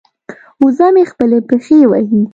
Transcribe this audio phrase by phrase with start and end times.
[0.63, 2.21] وزه مې خپلې پښې وهي.